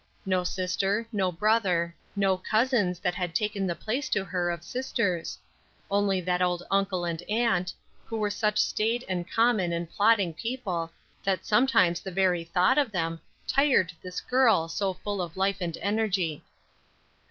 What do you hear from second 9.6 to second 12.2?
and plodding people, that sometimes the